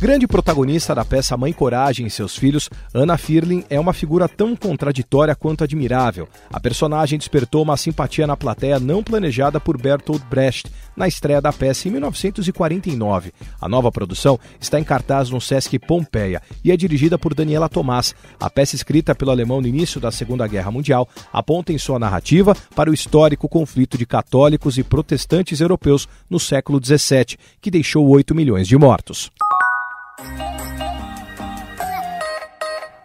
[0.00, 4.56] Grande protagonista da peça Mãe Coragem e seus filhos, Anna Firlin é uma figura tão
[4.56, 6.28] contraditória quanto admirável.
[6.52, 11.52] A personagem despertou uma simpatia na plateia não planejada por Bertolt Brecht na estreia da
[11.52, 13.32] peça em 1949.
[13.60, 18.14] A nova produção está em cartaz no Sesc Pompeia e é dirigida por Daniela Tomás.
[18.38, 22.54] A peça escrita pelo alemão no início da Segunda Guerra Mundial aponta em sua narrativa
[22.74, 28.34] para o histórico conflito de católicos e protestantes europeus no século XVII, que deixou 8
[28.34, 29.30] milhões de mortos.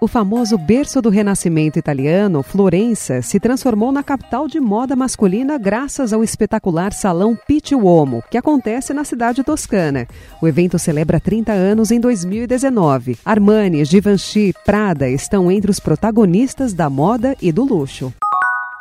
[0.00, 6.12] O famoso berço do renascimento italiano, Florença, se transformou na capital de moda masculina graças
[6.12, 10.06] ao espetacular Salão Pitti Uomo, que acontece na cidade toscana.
[10.40, 13.18] O evento celebra 30 anos em 2019.
[13.24, 18.14] Armani, Givenchy, Prada estão entre os protagonistas da moda e do luxo.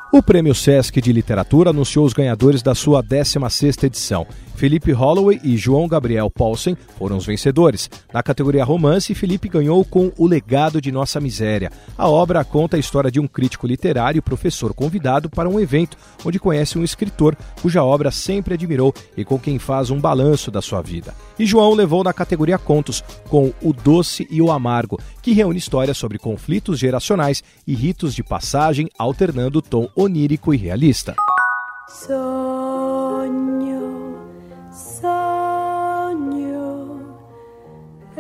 [0.10, 4.26] O Prêmio Sesc de Literatura anunciou os ganhadores da sua 16ª edição.
[4.56, 7.90] Felipe Holloway e João Gabriel Paulsen foram os vencedores.
[8.14, 11.72] Na categoria romance, Felipe ganhou com O Legado de Nossa Miséria.
[11.98, 15.98] A obra conta a história de um crítico literário e professor convidado para um evento
[16.24, 20.62] onde conhece um escritor cuja obra sempre admirou e com quem faz um balanço da
[20.62, 21.14] sua vida.
[21.40, 25.98] E João levou na categoria contos com O Doce e o Amargo, que reúne histórias
[25.98, 31.16] sobre conflitos geracionais e ritos de passagem alternando o tom onírico e realista.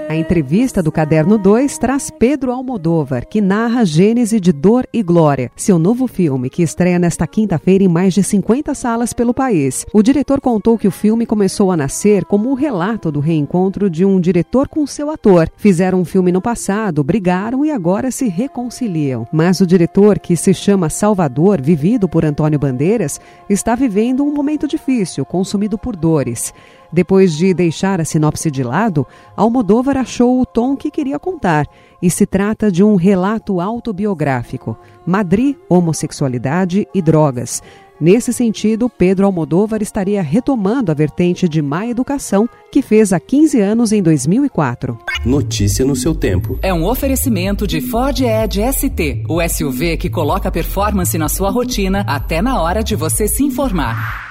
[0.09, 5.51] A entrevista do Caderno 2 traz Pedro Almodóvar, que narra Gênese de Dor e Glória,
[5.53, 9.85] seu novo filme, que estreia nesta quinta-feira em mais de 50 salas pelo país.
[9.91, 13.89] O diretor contou que o filme começou a nascer como o um relato do reencontro
[13.89, 15.51] de um diretor com seu ator.
[15.57, 19.27] Fizeram um filme no passado, brigaram e agora se reconciliam.
[19.29, 24.69] Mas o diretor, que se chama Salvador, vivido por Antônio Bandeiras, está vivendo um momento
[24.69, 26.53] difícil, consumido por dores.
[26.91, 29.05] Depois de deixar a sinopse de lado,
[29.35, 31.67] Almodóvar achou o tom que queria contar
[32.01, 37.61] e se trata de um relato autobiográfico: Madrid, homossexualidade e drogas.
[37.99, 43.59] Nesse sentido, Pedro Almodóvar estaria retomando a vertente de má educação que fez há 15
[43.59, 44.97] anos em 2004.
[45.25, 46.59] Notícia no seu tempo.
[46.61, 52.05] É um oferecimento de Ford Edge ST, o SUV que coloca performance na sua rotina
[52.07, 54.26] até na hora de você se informar.